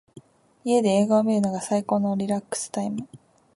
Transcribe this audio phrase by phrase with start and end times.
[0.65, 3.07] 家で映画を観るのが最高のリラックスタイム。